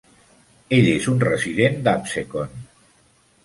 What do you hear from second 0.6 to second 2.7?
Ell és un resident d"Absecon.